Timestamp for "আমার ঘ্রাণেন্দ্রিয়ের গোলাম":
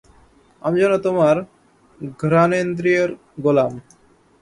1.13-3.71